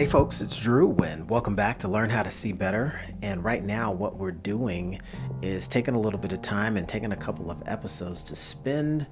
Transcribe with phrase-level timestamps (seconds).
[0.00, 2.98] Hey folks, it's Drew and welcome back to Learn How to See Better.
[3.20, 4.98] And right now, what we're doing
[5.42, 9.06] is taking a little bit of time and taking a couple of episodes to spend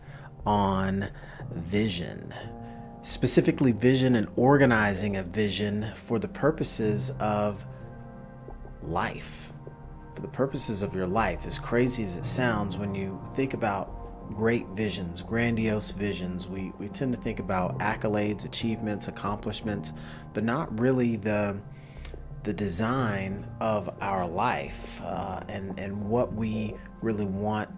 [0.46, 1.10] on
[1.52, 2.34] vision.
[3.02, 7.66] Specifically, vision and organizing a vision for the purposes of
[8.82, 9.52] life.
[10.14, 13.97] For the purposes of your life, as crazy as it sounds, when you think about
[14.34, 16.46] great visions, grandiose visions.
[16.46, 19.92] We, we tend to think about accolades, achievements, accomplishments,
[20.34, 21.60] but not really the
[22.44, 27.68] the design of our life uh, and and what we really want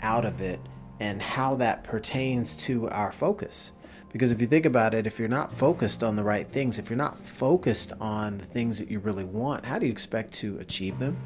[0.00, 0.60] out of it
[0.98, 3.72] and how that pertains to our focus.
[4.12, 6.90] Because if you think about it, if you're not focused on the right things, if
[6.90, 10.58] you're not focused on the things that you really want, how do you expect to
[10.58, 11.16] achieve them?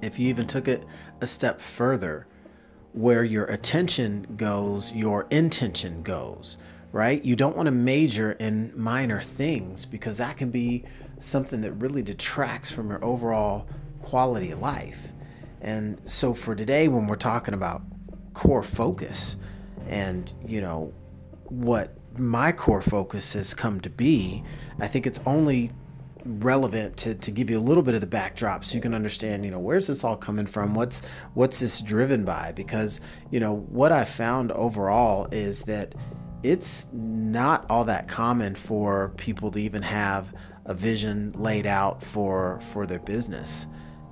[0.00, 0.84] If you even took it
[1.20, 2.26] a step further,
[2.92, 6.58] where your attention goes, your intention goes,
[6.92, 7.24] right?
[7.24, 10.84] You don't want to major in minor things because that can be
[11.20, 13.66] something that really detracts from your overall
[14.02, 15.12] quality of life.
[15.60, 17.82] And so for today, when we're talking about
[18.34, 19.36] core focus
[19.88, 20.92] and, you know,
[21.44, 24.42] what my core focus has come to be,
[24.80, 25.70] I think it's only
[26.24, 29.44] relevant to, to give you a little bit of the backdrop so you can understand
[29.44, 30.74] you know where's this all coming from?
[30.74, 31.02] What's
[31.34, 32.52] what's this driven by?
[32.52, 35.94] Because you know what i found overall is that
[36.42, 40.34] it's not all that common for people to even have
[40.66, 43.66] a vision laid out for for their business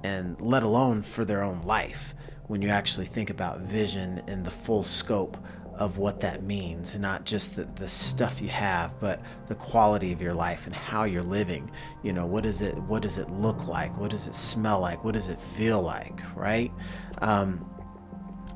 [0.05, 2.15] and let alone for their own life
[2.47, 5.37] when you actually think about vision in the full scope
[5.81, 10.21] of what that means, not just the, the stuff you have, but the quality of
[10.21, 11.71] your life and how you're living.
[12.03, 12.77] You know, what is it?
[12.77, 13.97] What does it look like?
[13.97, 15.03] What does it smell like?
[15.03, 16.21] What does it feel like?
[16.37, 16.71] Right?
[17.23, 17.67] Um,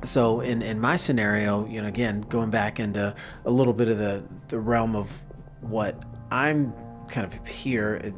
[0.03, 3.97] so in, in my scenario, you know, again, going back into a little bit of
[3.97, 5.11] the, the realm of
[5.61, 6.73] what I'm
[7.07, 8.13] kind of here,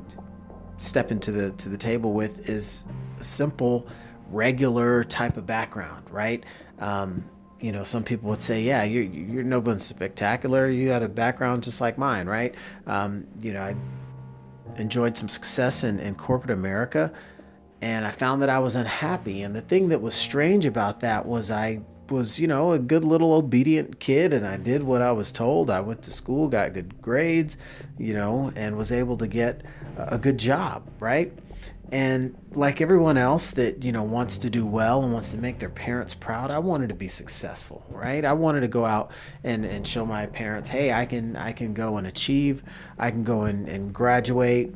[0.79, 2.83] stepping into the to the table with is
[3.19, 3.87] a simple,
[4.29, 6.43] regular type of background, right?
[6.79, 10.69] Um, you know, some people would say, yeah, you're, you're no one spectacular.
[10.69, 12.53] You had a background just like mine, right?
[12.85, 13.75] Um, you know, I
[14.79, 17.11] enjoyed some success in, in corporate America
[17.81, 19.41] and I found that I was unhappy.
[19.41, 23.03] And the thing that was strange about that was I was, you know, a good
[23.03, 25.69] little obedient kid and I did what I was told.
[25.69, 27.57] I went to school, got good grades,
[27.97, 29.61] you know, and was able to get
[29.97, 31.33] a good job, right?
[31.91, 35.59] And like everyone else that, you know, wants to do well and wants to make
[35.59, 38.25] their parents proud, I wanted to be successful, right?
[38.25, 39.11] I wanted to go out
[39.43, 42.61] and, and show my parents, hey, I can I can go and achieve,
[42.97, 44.75] I can go and, and graduate,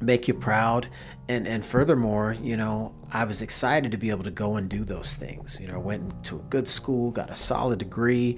[0.00, 0.88] make you proud.
[1.28, 4.84] And and furthermore, you know, I was excited to be able to go and do
[4.84, 5.58] those things.
[5.58, 8.36] You know, I went to a good school, got a solid degree,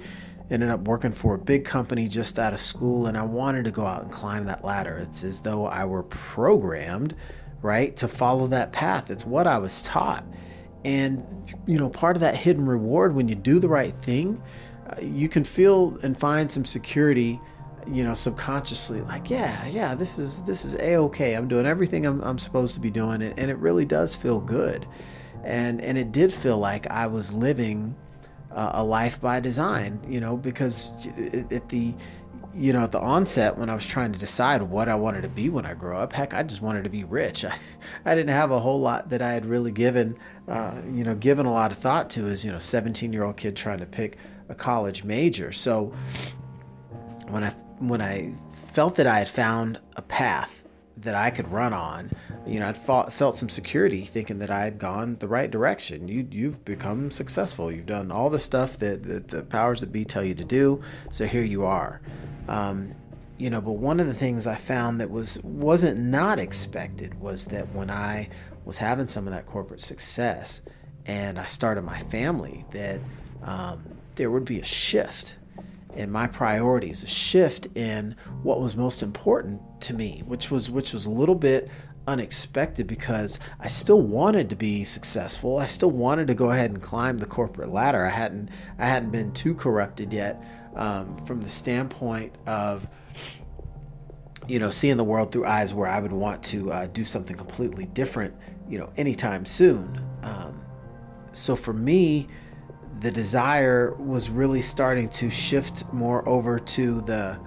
[0.49, 3.71] ended up working for a big company just out of school, and I wanted to
[3.71, 4.99] go out and climb that ladder.
[4.99, 7.15] It's as though I were programmed
[7.63, 7.95] right?
[7.97, 9.09] To follow that path.
[9.09, 10.23] It's what I was taught.
[10.85, 11.25] And,
[11.65, 14.43] you know, part of that hidden reward when you do the right thing,
[14.87, 17.39] uh, you can feel and find some security,
[17.87, 21.35] you know, subconsciously like, yeah, yeah, this is, this is a-okay.
[21.35, 23.21] I'm doing everything I'm, I'm supposed to be doing.
[23.21, 24.85] And, and it really does feel good.
[25.45, 27.95] And, and it did feel like I was living
[28.51, 30.91] uh, a life by design, you know, because
[31.49, 31.93] at the,
[32.55, 35.29] you know, at the onset when I was trying to decide what I wanted to
[35.29, 37.45] be when I grow up, heck, I just wanted to be rich.
[37.45, 37.57] I,
[38.05, 41.45] I didn't have a whole lot that I had really given, uh, you know, given
[41.45, 44.17] a lot of thought to as, you know, 17 year old kid trying to pick
[44.49, 45.51] a college major.
[45.51, 45.93] So
[47.27, 47.49] when I,
[47.79, 48.33] when I
[48.67, 50.62] felt that I had found a path
[51.03, 52.11] that I could run on,
[52.45, 56.07] you know, I felt some security thinking that I had gone the right direction.
[56.07, 57.71] You, you've become successful.
[57.71, 60.81] You've done all the stuff that, that the powers that be tell you to do.
[61.11, 62.01] So here you are.
[62.47, 62.95] Um,
[63.37, 67.45] you know, but one of the things I found that was wasn't not expected was
[67.45, 68.29] that when I
[68.65, 70.61] was having some of that corporate success
[71.05, 73.01] and I started my family, that
[73.43, 73.83] um,
[74.15, 75.35] there would be a shift
[75.95, 80.93] in my priorities, a shift in what was most important to me, which was which
[80.93, 81.69] was a little bit
[82.07, 85.59] unexpected because I still wanted to be successful.
[85.59, 88.05] I still wanted to go ahead and climb the corporate ladder.
[88.05, 90.43] I hadn't I hadn't been too corrupted yet
[90.75, 92.87] um, from the standpoint of
[94.47, 97.37] you know seeing the world through eyes where I would want to uh, do something
[97.37, 98.33] completely different
[98.69, 99.99] you know anytime soon.
[100.23, 100.61] Um,
[101.33, 102.27] so for me,
[102.99, 107.39] the desire was really starting to shift more over to the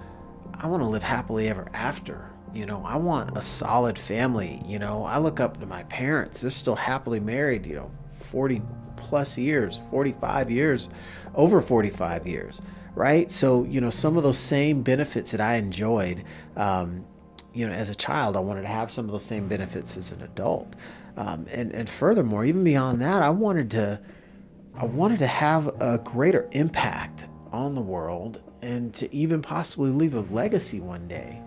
[0.59, 2.31] I want to live happily ever after.
[2.53, 4.61] You know, I want a solid family.
[4.65, 6.41] You know, I look up to my parents.
[6.41, 8.63] They're still happily married, you know, 40
[8.95, 10.89] plus years, 45 years,
[11.35, 12.61] over 45 years
[12.97, 13.31] right?
[13.31, 16.23] So, you know, some of those same benefits that I enjoyed,
[16.55, 17.05] um,
[17.53, 20.11] you know, as a child, I wanted to have some of those same benefits as
[20.11, 20.75] an adult.
[21.15, 24.01] Um, and, and furthermore, even beyond that, I wanted to,
[24.77, 30.13] I wanted to have a greater impact on the world and to even possibly leave
[30.13, 31.41] a legacy one day.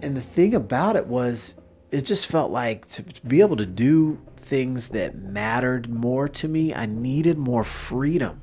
[0.00, 1.60] And the thing about it was,
[1.90, 6.72] it just felt like to be able to do things that mattered more to me,
[6.72, 8.40] I needed more freedom.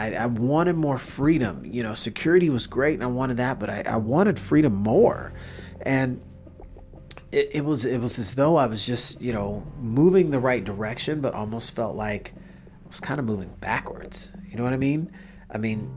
[0.00, 1.64] I, I, wanted more freedom.
[1.64, 5.32] You know, security was great and I wanted that, but I, I wanted freedom more.
[5.82, 6.20] And
[7.30, 10.64] it, it was it was as though I was just, you know, moving the right
[10.64, 12.32] direction, but almost felt like
[12.88, 14.28] was kind of moving backwards.
[14.48, 15.12] You know what I mean?
[15.50, 15.94] I mean,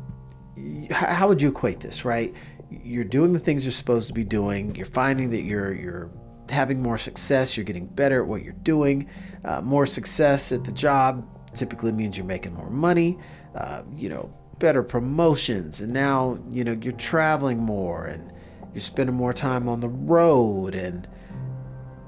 [0.92, 2.34] how would you equate this, right?
[2.70, 4.76] You're doing the things you're supposed to be doing.
[4.76, 6.12] You're finding that you're you're
[6.50, 7.58] having more success.
[7.58, 9.10] You're getting better at what you're doing.
[9.44, 13.18] Uh, more success at the job typically means you're making more money.
[13.56, 18.32] Uh, you know, better promotions, and now you know you're traveling more and
[18.74, 20.76] you're spending more time on the road.
[20.76, 21.08] And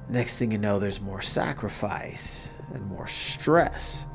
[0.10, 4.06] next thing you know, there's more sacrifice and more stress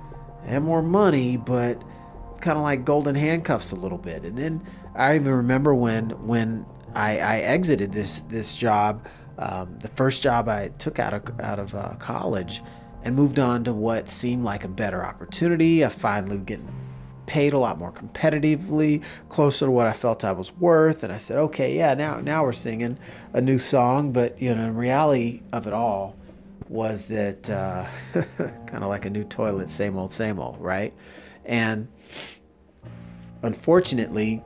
[0.44, 1.82] and more money, but
[2.30, 4.24] it's kind of like golden handcuffs a little bit.
[4.24, 9.06] And then I even remember when when I, I exited this this job,
[9.38, 12.62] um, the first job I took out of out of uh, college,
[13.02, 15.84] and moved on to what seemed like a better opportunity.
[15.84, 16.74] I finally getting
[17.26, 21.04] paid a lot more competitively, closer to what I felt I was worth.
[21.04, 22.98] And I said, okay, yeah, now now we're singing
[23.32, 24.12] a new song.
[24.12, 26.17] But you know, in reality of it all
[26.68, 30.94] was that uh, kind of like a new toilet, same old, same old, right?
[31.44, 31.88] And
[33.42, 34.42] unfortunately,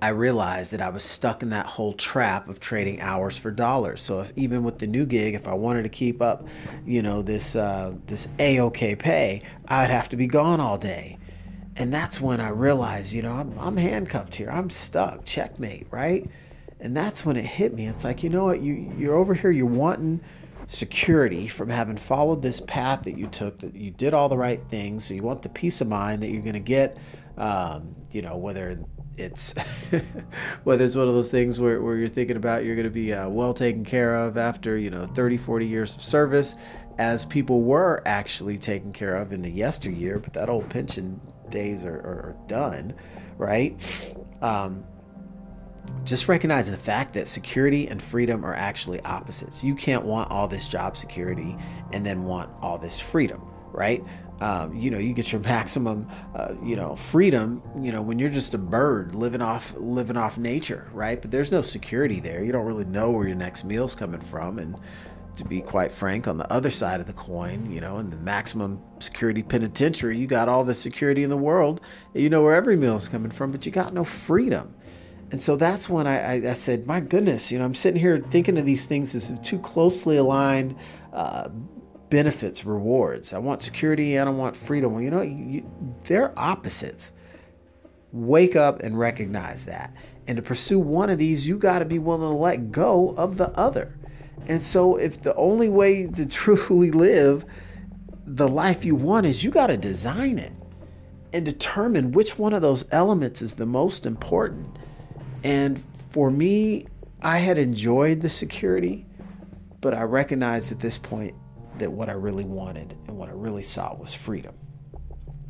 [0.00, 4.02] I realized that I was stuck in that whole trap of trading hours for dollars.
[4.02, 6.46] So if even with the new gig, if I wanted to keep up,
[6.84, 11.18] you know, this uh, this a-okay pay, I'd have to be gone all day.
[11.76, 14.50] And that's when I realized, you know, I'm, I'm handcuffed here.
[14.50, 15.24] I'm stuck.
[15.24, 16.28] Checkmate, right?
[16.80, 17.86] And that's when it hit me.
[17.86, 18.60] It's like, you know what?
[18.60, 19.50] You you're over here.
[19.50, 20.20] You're wanting
[20.66, 23.58] security from having followed this path that you took.
[23.58, 25.04] That you did all the right things.
[25.04, 26.98] So you want the peace of mind that you're going to get.
[27.36, 28.78] Um, you know, whether
[29.18, 29.54] it's
[30.64, 33.12] whether it's one of those things where, where you're thinking about you're going to be
[33.12, 36.54] uh, well taken care of after you know 30 40 years of service
[36.98, 41.20] as people were actually taken care of in the yesteryear but that old pension
[41.50, 42.94] days are, are done
[43.38, 44.84] right um,
[46.04, 49.64] just recognize the fact that security and freedom are actually opposites.
[49.64, 51.56] You can't want all this job security
[51.92, 53.42] and then want all this freedom
[53.76, 54.02] right?
[54.40, 58.28] Um, you know you get your maximum uh, you know freedom you know when you're
[58.28, 61.20] just a bird living off living off nature right?
[61.20, 62.42] But there's no security there.
[62.42, 64.58] You don't really know where your next meal's coming from.
[64.58, 64.76] And
[65.36, 68.16] to be quite frank on the other side of the coin you know in the
[68.16, 71.80] maximum security penitentiary you got all the security in the world.
[72.14, 74.74] You know where every meal's coming from but you got no freedom
[75.32, 78.20] and so that's when I, I, I said my goodness you know i'm sitting here
[78.20, 80.76] thinking of these things as too closely aligned
[81.12, 81.48] uh,
[82.10, 83.32] benefits, rewards.
[83.32, 84.92] I want security and I want freedom.
[84.92, 85.68] Well, you know, you,
[86.04, 87.12] they're opposites.
[88.12, 89.92] Wake up and recognize that.
[90.26, 93.36] And to pursue one of these, you got to be willing to let go of
[93.36, 93.98] the other.
[94.46, 97.44] And so, if the only way to truly live
[98.28, 100.52] the life you want is you got to design it
[101.32, 104.75] and determine which one of those elements is the most important.
[105.44, 106.86] And for me,
[107.22, 109.06] I had enjoyed the security,
[109.80, 111.34] but I recognized at this point
[111.78, 114.54] that what I really wanted and what I really sought was freedom.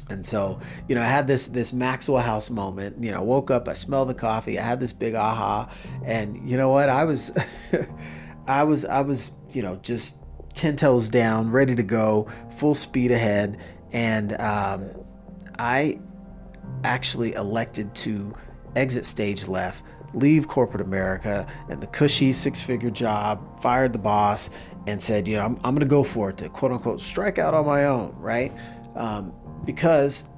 [0.09, 3.03] And so, you know, I had this this Maxwell House moment.
[3.03, 5.69] You know, I woke up, I smelled the coffee, I had this big aha,
[6.05, 6.89] and you know what?
[6.89, 7.37] I was,
[8.47, 10.19] I was, I was, you know, just
[10.55, 13.59] ten toes down, ready to go, full speed ahead,
[13.93, 14.91] and um,
[15.59, 15.99] I
[16.85, 18.33] actually elected to
[18.77, 24.51] exit stage left, leave corporate America and the cushy six figure job, fired the boss,
[24.87, 27.39] and said, you know, I'm, I'm going to go for it to quote unquote strike
[27.39, 28.53] out on my own, right?
[28.95, 29.33] Um,
[29.65, 30.29] because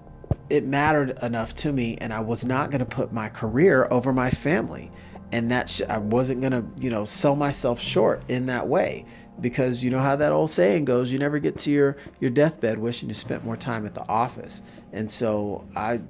[0.51, 4.13] it mattered enough to me and I was not going to put my career over
[4.13, 4.91] my family.
[5.31, 9.05] And that sh- I wasn't going to, you know, sell myself short in that way
[9.41, 12.79] because you know how that old saying goes you never get to your your deathbed
[12.79, 16.01] wishing you spent more time at the office and so i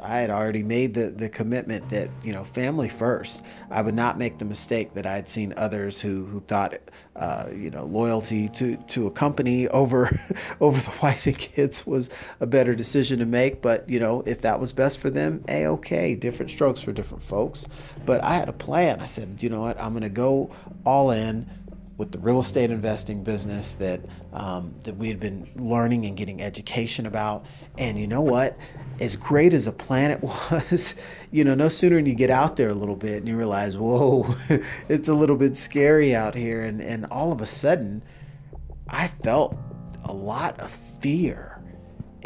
[0.00, 3.42] I had already made the, the commitment that, you know, family first.
[3.70, 6.74] I would not make the mistake that I had seen others who, who thought,
[7.14, 10.20] uh, you know, loyalty to, to a company over,
[10.60, 13.62] over the wife and kids was a better decision to make.
[13.62, 17.22] But, you know, if that was best for them, a okay, different strokes for different
[17.22, 17.66] folks.
[18.04, 19.00] But I had a plan.
[19.00, 20.50] I said, you know what, I'm going to go
[20.84, 21.48] all in
[21.98, 24.00] with the real estate investing business that
[24.32, 27.46] um, that we had been learning and getting education about.
[27.78, 28.58] And you know what?
[29.00, 30.94] As great as a planet was,
[31.30, 33.76] you know, no sooner than you get out there a little bit and you realize,
[33.76, 34.34] whoa,
[34.88, 36.62] it's a little bit scary out here.
[36.62, 38.02] And and all of a sudden,
[38.88, 39.56] I felt
[40.04, 41.56] a lot of fear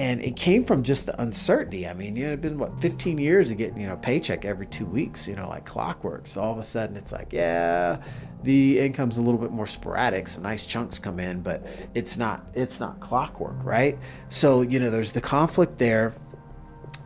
[0.01, 1.87] and it came from just the uncertainty.
[1.87, 4.67] I mean, you know, it's been what 15 years of getting you know paycheck every
[4.67, 6.27] two weeks, you know, like clockwork.
[6.27, 7.99] So all of a sudden, it's like, yeah,
[8.43, 10.29] the income's a little bit more sporadic.
[10.29, 13.99] Some nice chunks come in, but it's not it's not clockwork, right?
[14.31, 16.15] So you know, there's the conflict there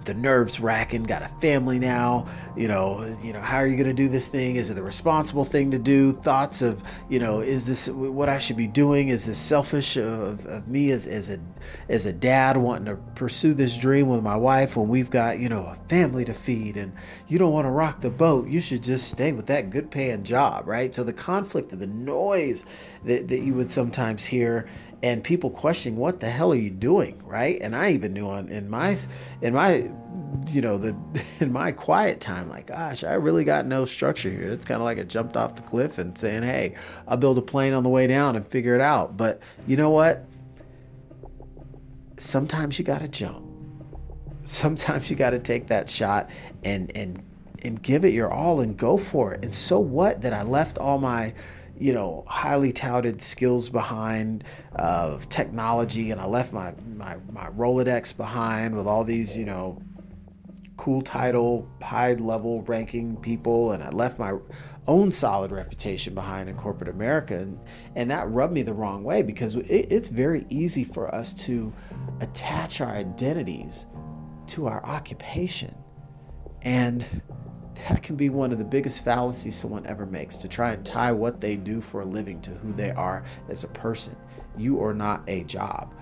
[0.04, 3.88] the nerves racking got a family now you know you know how are you going
[3.88, 4.56] to do this thing?
[4.56, 6.12] Is it the responsible thing to do?
[6.12, 9.08] Thoughts of you know is this what i should be doing?
[9.08, 11.38] Is this selfish of, of me as, as a
[11.88, 15.48] as a dad wanting to pursue this dream with my wife when we've got you
[15.48, 16.92] know a family to feed and
[17.28, 18.48] you don't want to rock the boat?
[18.48, 20.94] You should just stay with that good paying job right?
[20.94, 22.64] So the conflict of the noise
[23.04, 24.68] that, that you would sometimes hear
[25.04, 27.22] and people questioning what the hell are you doing?
[27.26, 27.58] Right?
[27.60, 28.96] And i even knew on in my
[29.42, 29.90] in my
[30.48, 30.96] you know the
[31.40, 34.48] in my quiet time like gosh i really got no structure here.
[34.48, 36.74] It's kind of like i jumped off the cliff and saying hey
[37.06, 39.14] i'll build a plane on the way down and figure it out.
[39.14, 40.24] But you know what?
[42.16, 43.44] Sometimes you got to jump.
[44.44, 46.30] Sometimes you got to take that shot
[46.64, 47.22] and and
[47.60, 49.44] and give it your all and go for it.
[49.44, 51.34] And so what that i left all my
[51.78, 54.44] you know, highly touted skills behind
[54.76, 59.80] of technology, and I left my, my my Rolodex behind with all these, you know,
[60.76, 64.34] cool title, high level ranking people, and I left my
[64.86, 67.58] own solid reputation behind in corporate America, and
[67.96, 71.72] and that rubbed me the wrong way because it, it's very easy for us to
[72.20, 73.86] attach our identities
[74.46, 75.74] to our occupation,
[76.62, 77.04] and
[77.74, 81.12] that can be one of the biggest fallacies someone ever makes to try and tie
[81.12, 84.16] what they do for a living to who they are as a person.
[84.56, 85.94] You are not a job,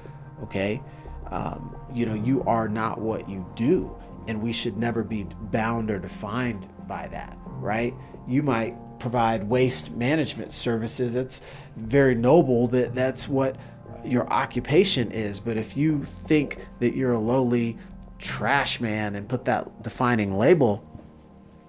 [0.43, 0.83] okay?
[1.31, 3.97] Um, you know, you are not what you do,
[4.29, 7.95] and we should never be bound or defined by that, right?
[8.29, 11.15] You might provide waste management services.
[11.15, 11.41] It's
[11.77, 13.57] very noble that that's what
[14.05, 17.79] your occupation is, but if you think that you're a lowly
[18.19, 20.89] trash man and put that defining label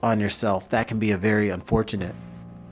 [0.03, 2.13] on yourself, that can be a very unfortunate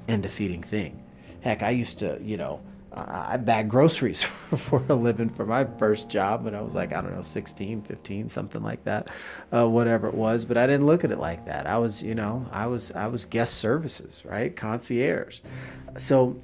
[0.08, 1.02] and defeating thing.
[1.40, 2.62] Heck, I used to, you know,
[2.94, 4.22] I bag groceries
[4.58, 7.84] for a living for my first job when I was like, I don't know, 16,
[7.84, 9.08] 15, something like that,
[9.54, 10.44] uh, whatever it was.
[10.44, 11.68] But I didn't look at it like that.
[11.68, 14.54] I was, you know, I was, I was guest services, right?
[14.54, 15.40] Concierge.
[15.98, 16.38] So,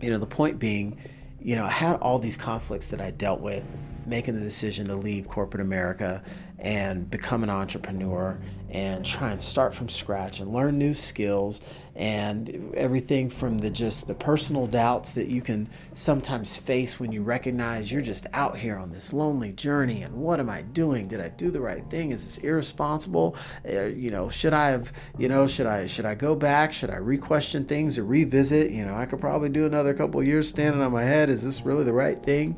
[0.00, 0.98] you know, the point being,
[1.38, 3.62] you know, I had all these conflicts that I dealt with
[4.06, 6.24] making the decision to leave corporate America
[6.58, 8.38] and become an entrepreneur
[8.70, 11.60] and try and start from scratch and learn new skills
[11.96, 17.22] and everything from the just the personal doubts that you can sometimes face when you
[17.22, 21.08] recognize you're just out here on this lonely journey and what am I doing?
[21.08, 22.12] Did I do the right thing?
[22.12, 23.34] Is this irresponsible?
[23.68, 26.72] Uh, you know should I have you know should I should I go back?
[26.72, 28.70] Should I re-question things or revisit?
[28.70, 31.30] You know I could probably do another couple years standing on my head.
[31.30, 32.54] Is this really the right thing?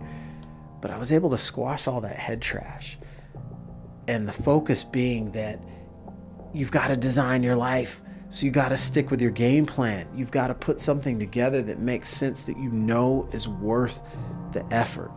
[0.81, 2.99] But I was able to squash all that head trash.
[4.09, 5.61] And the focus being that
[6.52, 8.02] you've got to design your life.
[8.28, 10.07] So you got to stick with your game plan.
[10.14, 14.00] You've got to put something together that makes sense that you know is worth
[14.52, 15.11] the effort.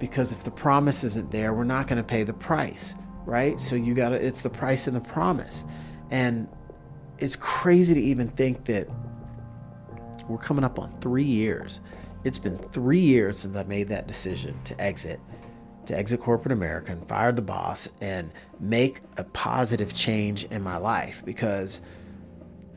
[0.00, 3.60] Because if the promise isn't there, we're not going to pay the price, right?
[3.60, 5.64] So you got to it's the price and the promise.
[6.10, 6.48] And
[7.18, 8.88] it's crazy to even think that
[10.28, 11.80] we're coming up on 3 years.
[12.24, 15.20] It's been 3 years since I made that decision to exit
[15.86, 20.76] to exit corporate America and fire the boss and make a positive change in my
[20.76, 21.80] life because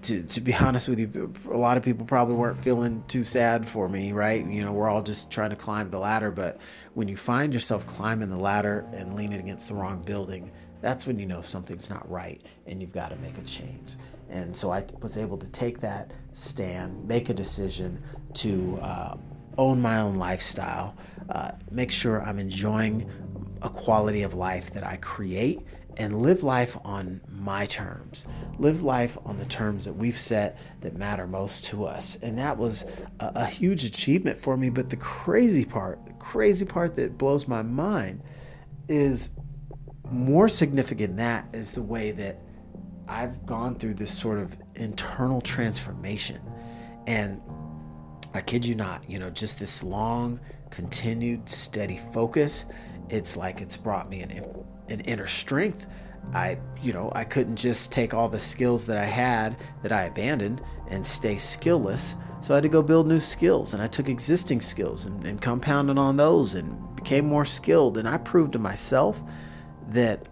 [0.03, 3.67] to, to be honest with you, a lot of people probably weren't feeling too sad
[3.67, 4.45] for me, right?
[4.45, 6.31] You know, we're all just trying to climb the ladder.
[6.31, 6.59] But
[6.93, 10.51] when you find yourself climbing the ladder and leaning against the wrong building,
[10.81, 13.95] that's when you know something's not right and you've got to make a change.
[14.29, 18.01] And so I was able to take that stand, make a decision
[18.35, 19.17] to uh,
[19.59, 20.95] own my own lifestyle,
[21.29, 23.11] uh, make sure I'm enjoying
[23.61, 25.59] a quality of life that I create
[25.97, 28.25] and live life on my terms.
[28.57, 32.15] Live life on the terms that we've set that matter most to us.
[32.21, 32.85] And that was
[33.19, 34.69] a, a, huge achievement for me.
[34.69, 38.23] But the crazy part, the crazy part that blows my mind
[38.87, 39.31] is
[40.09, 42.39] more significant than that is the way that
[43.09, 46.39] I've gone through this sort of internal transformation.
[47.07, 47.41] And
[48.33, 52.65] I kid you not, you know, just this long, continued, steady focus.
[53.09, 55.87] It's like it's brought me an, an inner strength.
[56.33, 60.03] I, you know, I couldn't just take all the skills that I had that I
[60.03, 62.13] abandoned and stay skillless.
[62.41, 65.41] So I had to go build new skills, and I took existing skills and, and
[65.41, 67.97] compounded on those and became more skilled.
[67.97, 69.19] And I proved to myself
[69.89, 70.29] that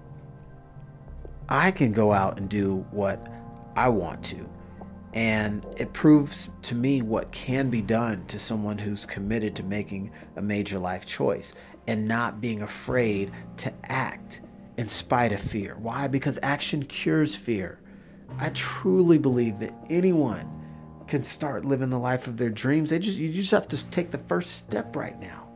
[1.49, 3.27] I can go out and do what
[3.75, 4.49] I want to.
[5.13, 10.11] And it proves to me what can be done to someone who's committed to making
[10.35, 11.55] a major life choice
[11.87, 14.41] and not being afraid to act
[14.77, 15.75] in spite of fear.
[15.79, 16.07] Why?
[16.07, 17.79] Because action cures fear.
[18.37, 20.53] I truly believe that anyone
[21.07, 22.89] can start living the life of their dreams.
[22.89, 25.47] They just you just have to take the first step right now.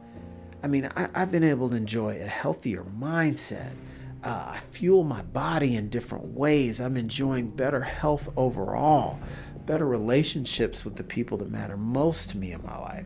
[0.63, 3.74] I mean, I, have been able to enjoy a healthier mindset.
[4.23, 6.79] Uh, I fuel my body in different ways.
[6.79, 9.19] I'm enjoying better health overall,
[9.65, 13.05] better relationships with the people that matter most to me in my life,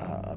[0.00, 0.36] uh,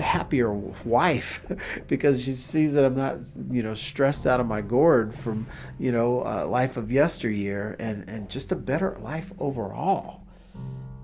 [0.00, 1.44] happier wife
[1.86, 3.18] because she sees that I'm not,
[3.50, 5.46] you know, stressed out of my gourd from,
[5.78, 10.22] you know, uh, life of yesteryear and, and just a better life overall.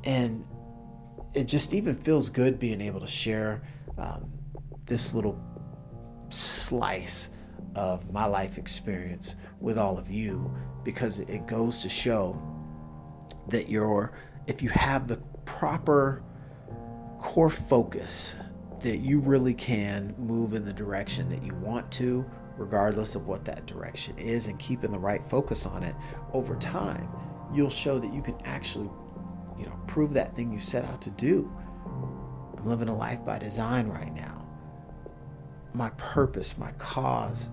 [0.04, 0.46] And
[1.34, 3.62] it just even feels good being able to share
[3.98, 4.30] um,
[4.86, 5.38] this little
[6.30, 7.28] slice
[7.74, 10.54] of my life experience with all of you
[10.84, 12.40] because it goes to show
[13.48, 14.12] that you're,
[14.46, 16.22] if you have the proper
[17.18, 18.34] core focus
[18.80, 22.24] that you really can move in the direction that you want to,
[22.56, 25.94] regardless of what that direction is, and keeping the right focus on it
[26.32, 27.08] over time,
[27.52, 28.90] you'll show that you can actually,
[29.58, 31.50] you know, prove that thing you set out to do.
[32.58, 34.46] I'm living a life by design right now.
[35.72, 37.50] My purpose, my cause,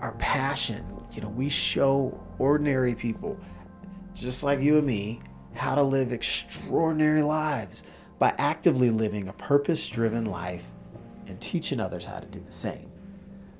[0.00, 3.38] our passion, you know, we show ordinary people,
[4.14, 5.20] just like you and me,
[5.54, 7.84] how to live extraordinary lives
[8.18, 10.64] by actively living a purpose driven life
[11.26, 12.90] and teaching others how to do the same.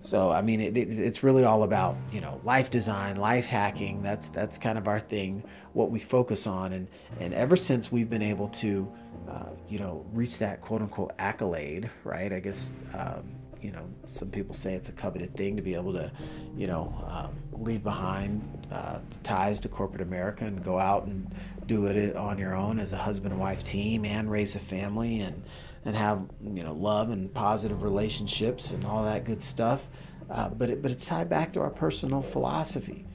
[0.02, 4.02] So I mean, it, it, it's really all about you know life design, life hacking.
[4.02, 5.44] That's that's kind of our thing,
[5.74, 6.88] what we focus on, and
[7.20, 8.90] and ever since we've been able to,
[9.28, 12.32] uh, you know, reach that quote unquote accolade, right?
[12.32, 15.92] I guess um, you know some people say it's a coveted thing to be able
[15.92, 16.10] to,
[16.56, 21.32] you know, um, leave behind uh, the ties to corporate America and go out and
[21.66, 25.20] do it on your own as a husband and wife team and raise a family
[25.20, 25.42] and
[25.84, 26.22] and have
[26.54, 29.88] you know love and positive relationships and all that good stuff.
[30.30, 33.06] Uh, but it, but it's tied back to our personal philosophy.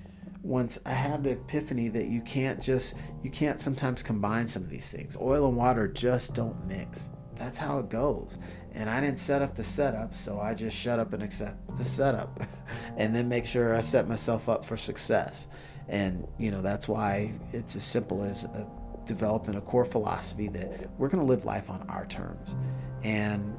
[0.43, 4.69] Once I had the epiphany that you can't just you can't sometimes combine some of
[4.69, 5.17] these things.
[5.19, 7.09] Oil and water just don't mix.
[7.37, 8.37] That's how it goes.
[8.73, 11.83] And I didn't set up the setup, so I just shut up and accept the
[11.83, 12.41] setup,
[12.97, 15.47] and then make sure I set myself up for success.
[15.87, 18.67] And, you know, that's why it's as simple as a,
[19.05, 22.55] developing a core philosophy that we're going to live life on our terms.
[23.03, 23.55] And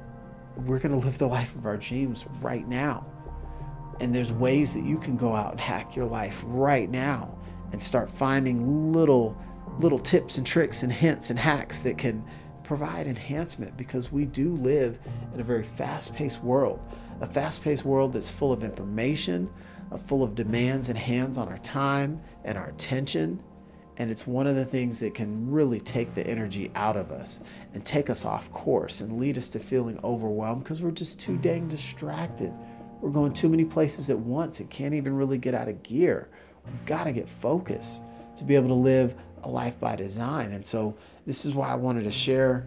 [0.57, 3.07] we're going to live the life of our dreams right now.
[4.01, 7.39] And there's ways that you can go out and hack your life right now
[7.73, 9.37] and start finding little
[9.79, 12.25] little tips and tricks and hints and hacks that can
[12.67, 14.99] provide enhancement because we do live
[15.33, 16.81] in a very fast-paced world.
[17.21, 19.49] A fast-paced world that's full of information,
[19.93, 23.41] uh, full of demands and hands on our time and our attention.
[23.99, 27.41] And it's one of the things that can really take the energy out of us
[27.73, 31.39] and take us off course and lead us to feeling overwhelmed because we're just too
[31.39, 32.53] dang distracted.
[33.01, 36.29] We're going too many places at once and can't even really get out of gear.
[36.67, 38.03] We've got to get focused
[38.37, 40.53] to be able to live a life by design.
[40.53, 42.67] And so, this is why I wanted to share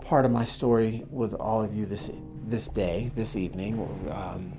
[0.00, 2.10] part of my story with all of you this
[2.44, 3.78] this day, this evening.
[4.10, 4.52] Um,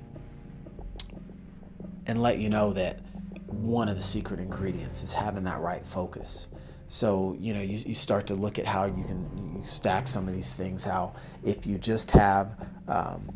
[2.06, 3.00] and let you know that
[3.46, 6.48] one of the secret ingredients is having that right focus.
[6.88, 10.28] So, you know, you, you start to look at how you can you stack some
[10.28, 12.56] of these things, how if you just have,
[12.88, 13.32] um,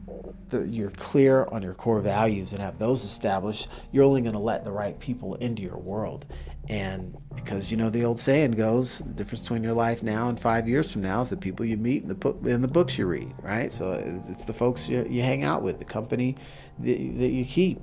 [0.51, 4.39] the, you're clear on your core values and have those established, you're only going to
[4.41, 6.27] let the right people into your world.
[6.69, 10.39] And because, you know, the old saying goes, the difference between your life now and
[10.39, 13.07] five years from now is the people you meet and the, and the books you
[13.07, 13.73] read, right?
[13.73, 13.93] So
[14.29, 16.37] it's the folks you, you hang out with, the company
[16.81, 17.81] that, that you keep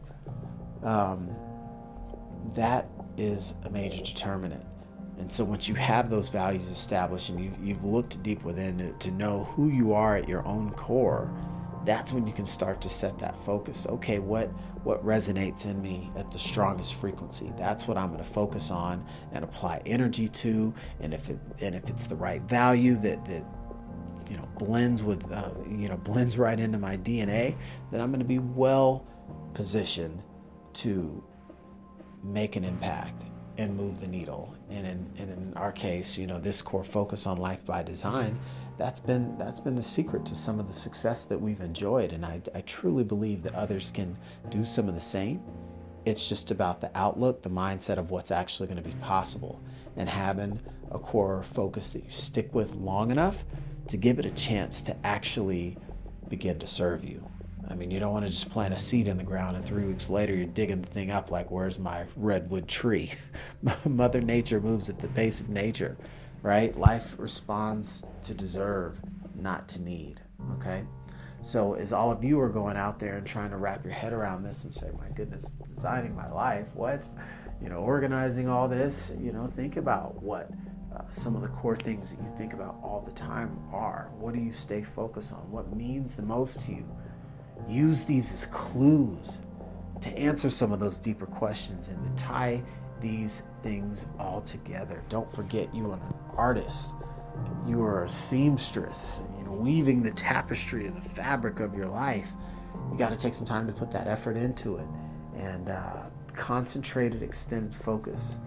[0.85, 1.35] um,
[2.53, 4.63] that is a major determinant.
[5.17, 8.91] And so once you have those values established and you've, you've looked deep within to,
[8.91, 11.33] to know who you are at your own core,
[11.85, 13.85] that's when you can start to set that focus.
[13.87, 14.49] Okay, what
[14.83, 17.51] what resonates in me at the strongest frequency?
[17.57, 20.73] That's what I'm going to focus on and apply energy to.
[20.99, 23.45] And if it and if it's the right value that that
[24.29, 27.55] you know blends with uh, you know blends right into my DNA,
[27.91, 29.07] then I'm going to be well
[29.53, 30.23] positioned
[30.73, 31.23] to
[32.23, 33.23] make an impact
[33.57, 34.53] and move the needle.
[34.69, 38.39] And in, and in our case, you know, this core focus on life by design,
[38.77, 42.11] that's been that's been the secret to some of the success that we've enjoyed.
[42.13, 44.17] And I, I truly believe that others can
[44.49, 45.41] do some of the same
[46.05, 49.61] It's just about the outlook, the mindset of what's actually going to be possible,
[49.97, 50.59] and having
[50.91, 53.43] a core focus that you stick with long enough
[53.87, 55.77] to give it a chance to actually
[56.29, 57.25] begin to serve you.
[57.67, 59.85] I mean, you don't want to just plant a seed in the ground and three
[59.85, 63.11] weeks later you're digging the thing up like, where's my redwood tree?
[63.85, 65.97] Mother Nature moves at the pace of nature,
[66.43, 66.77] right?
[66.77, 68.99] Life responds to deserve,
[69.35, 70.21] not to need,
[70.53, 70.83] okay?
[71.41, 74.13] So, as all of you are going out there and trying to wrap your head
[74.13, 77.07] around this and say, my goodness, designing my life, what?
[77.61, 80.49] You know, organizing all this, you know, think about what
[80.95, 84.09] uh, some of the core things that you think about all the time are.
[84.17, 85.51] What do you stay focused on?
[85.51, 86.85] What means the most to you?
[87.67, 89.43] Use these as clues
[90.01, 92.63] to answer some of those deeper questions and to tie
[93.01, 95.03] these things all together.
[95.09, 96.93] Don't forget, you are an artist.
[97.65, 102.29] You are a seamstress, you know, weaving the tapestry of the fabric of your life.
[102.91, 104.87] You got to take some time to put that effort into it.
[105.35, 108.37] And uh, concentrated, extended focus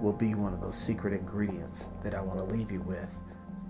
[0.00, 3.10] will be one of those secret ingredients that I want to leave you with.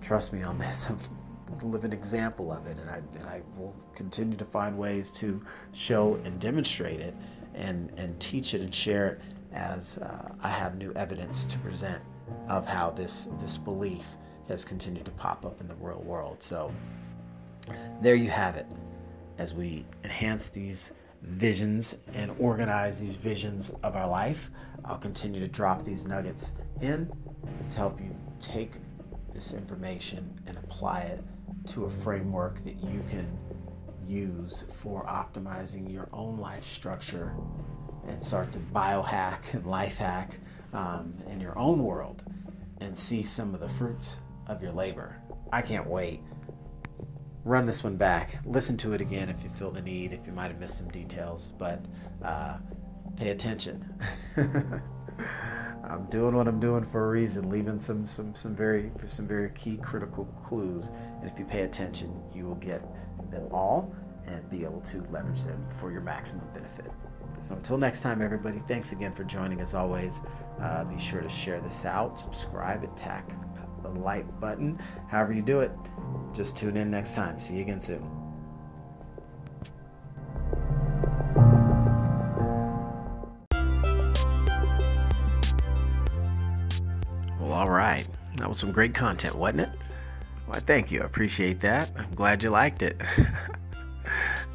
[0.01, 0.91] Trust me on this.
[1.61, 5.09] I'm live an example of it, and I, and I will continue to find ways
[5.11, 7.15] to show and demonstrate it
[7.55, 12.03] and, and teach it and share it as uh, I have new evidence to present
[12.47, 14.05] of how this, this belief
[14.47, 16.37] has continued to pop up in the real world.
[16.41, 16.73] So
[18.01, 18.65] there you have it.
[19.37, 24.49] As we enhance these visions and organize these visions of our life,
[24.85, 27.11] I'll continue to drop these nuggets in
[27.69, 28.73] to help you take
[29.33, 31.23] this information and apply it
[31.67, 33.27] to a framework that you can
[34.07, 37.33] use for optimizing your own life structure
[38.09, 40.39] and start to biohack and life hack
[40.73, 42.23] um, in your own world
[42.81, 44.17] and see some of the fruits
[44.47, 45.15] of your labor.
[45.51, 46.21] I can't wait.
[47.45, 48.35] Run this one back.
[48.45, 50.89] Listen to it again if you feel the need, if you might have missed some
[50.89, 51.83] details, but
[52.23, 52.57] uh,
[53.15, 53.83] pay attention.
[55.83, 59.49] I'm doing what I'm doing for a reason, leaving some some some very some very
[59.51, 60.91] key critical clues.
[61.19, 62.83] And if you pay attention, you will get
[63.31, 63.95] them all
[64.27, 66.91] and be able to leverage them for your maximum benefit.
[67.39, 69.61] So until next time, everybody, thanks again for joining.
[69.61, 70.21] As always,
[70.61, 73.31] uh, be sure to share this out, subscribe, attack
[73.81, 74.79] the like button.
[75.07, 75.71] However you do it,
[76.33, 77.39] just tune in next time.
[77.39, 78.07] See you again soon.
[87.39, 88.07] Well, all right.
[88.35, 89.69] That was some great content, wasn't it?
[90.47, 91.01] Well, thank you.
[91.01, 91.91] I appreciate that.
[91.97, 92.99] I'm glad you liked it.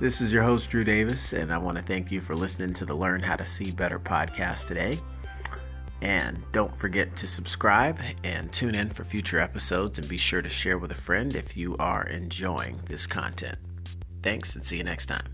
[0.01, 2.85] this is your host, Drew Davis, and I want to thank you for listening to
[2.85, 4.99] the Learn How to See Better podcast today.
[6.03, 10.49] And don't forget to subscribe and tune in for future episodes and be sure to
[10.49, 13.59] share with a friend if you are enjoying this content.
[14.23, 15.34] Thanks and see you next time.